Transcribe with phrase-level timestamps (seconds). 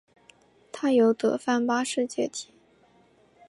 [0.71, 2.47] 他由德范八世接替。